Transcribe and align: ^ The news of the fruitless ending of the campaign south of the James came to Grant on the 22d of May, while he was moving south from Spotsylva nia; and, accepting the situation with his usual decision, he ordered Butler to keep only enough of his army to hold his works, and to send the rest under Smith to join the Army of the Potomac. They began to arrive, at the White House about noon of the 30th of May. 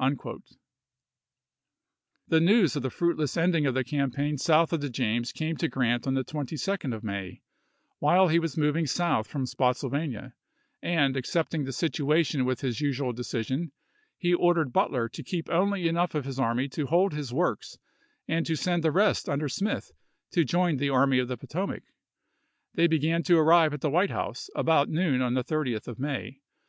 ^ 0.00 0.56
The 2.26 2.40
news 2.40 2.74
of 2.74 2.82
the 2.82 2.90
fruitless 2.90 3.36
ending 3.36 3.64
of 3.64 3.74
the 3.74 3.84
campaign 3.84 4.36
south 4.36 4.72
of 4.72 4.80
the 4.80 4.90
James 4.90 5.30
came 5.30 5.56
to 5.58 5.68
Grant 5.68 6.08
on 6.08 6.14
the 6.14 6.24
22d 6.24 6.92
of 6.92 7.04
May, 7.04 7.42
while 8.00 8.26
he 8.26 8.40
was 8.40 8.56
moving 8.56 8.86
south 8.88 9.28
from 9.28 9.46
Spotsylva 9.46 10.04
nia; 10.08 10.34
and, 10.82 11.16
accepting 11.16 11.62
the 11.62 11.70
situation 11.72 12.44
with 12.44 12.60
his 12.60 12.80
usual 12.80 13.12
decision, 13.12 13.70
he 14.18 14.34
ordered 14.34 14.72
Butler 14.72 15.08
to 15.10 15.22
keep 15.22 15.48
only 15.48 15.86
enough 15.86 16.16
of 16.16 16.24
his 16.24 16.40
army 16.40 16.68
to 16.70 16.86
hold 16.86 17.12
his 17.14 17.32
works, 17.32 17.78
and 18.26 18.44
to 18.46 18.56
send 18.56 18.82
the 18.82 18.90
rest 18.90 19.28
under 19.28 19.48
Smith 19.48 19.92
to 20.32 20.42
join 20.44 20.76
the 20.78 20.90
Army 20.90 21.20
of 21.20 21.28
the 21.28 21.36
Potomac. 21.36 21.84
They 22.74 22.88
began 22.88 23.22
to 23.22 23.38
arrive, 23.38 23.72
at 23.72 23.80
the 23.80 23.90
White 23.90 24.10
House 24.10 24.50
about 24.56 24.88
noon 24.88 25.22
of 25.22 25.34
the 25.34 25.44
30th 25.44 25.86
of 25.86 26.00
May. 26.00 26.40